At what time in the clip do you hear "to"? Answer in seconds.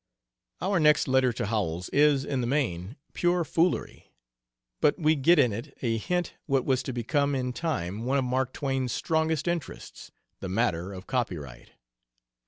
1.33-1.45, 6.81-6.91